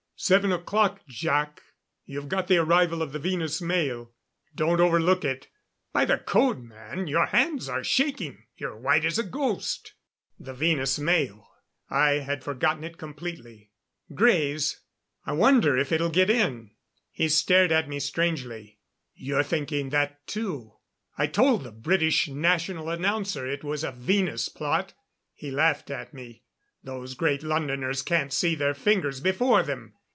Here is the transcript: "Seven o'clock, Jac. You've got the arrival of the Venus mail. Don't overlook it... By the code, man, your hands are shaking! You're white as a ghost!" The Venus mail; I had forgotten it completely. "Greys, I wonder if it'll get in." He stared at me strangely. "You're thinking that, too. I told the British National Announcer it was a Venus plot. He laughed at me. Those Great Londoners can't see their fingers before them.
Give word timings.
"Seven 0.23 0.51
o'clock, 0.51 1.03
Jac. 1.07 1.63
You've 2.05 2.29
got 2.29 2.45
the 2.45 2.57
arrival 2.57 3.01
of 3.01 3.11
the 3.11 3.17
Venus 3.17 3.59
mail. 3.59 4.11
Don't 4.53 4.79
overlook 4.79 5.25
it... 5.25 5.47
By 5.93 6.05
the 6.05 6.19
code, 6.19 6.59
man, 6.61 7.07
your 7.07 7.25
hands 7.25 7.67
are 7.67 7.83
shaking! 7.83 8.43
You're 8.55 8.77
white 8.77 9.03
as 9.03 9.17
a 9.17 9.23
ghost!" 9.23 9.95
The 10.37 10.53
Venus 10.53 10.99
mail; 10.99 11.47
I 11.89 12.19
had 12.19 12.43
forgotten 12.43 12.83
it 12.83 12.99
completely. 12.99 13.71
"Greys, 14.13 14.81
I 15.25 15.31
wonder 15.31 15.75
if 15.75 15.91
it'll 15.91 16.09
get 16.11 16.29
in." 16.29 16.69
He 17.09 17.27
stared 17.27 17.71
at 17.71 17.89
me 17.89 17.99
strangely. 17.99 18.77
"You're 19.15 19.41
thinking 19.41 19.89
that, 19.89 20.27
too. 20.27 20.77
I 21.17 21.25
told 21.25 21.63
the 21.63 21.71
British 21.71 22.27
National 22.27 22.91
Announcer 22.91 23.47
it 23.47 23.63
was 23.63 23.83
a 23.83 23.91
Venus 23.91 24.49
plot. 24.49 24.93
He 25.33 25.49
laughed 25.49 25.89
at 25.89 26.13
me. 26.13 26.43
Those 26.83 27.15
Great 27.15 27.41
Londoners 27.41 28.03
can't 28.03 28.31
see 28.31 28.53
their 28.53 28.75
fingers 28.75 29.19
before 29.19 29.63
them. 29.63 29.95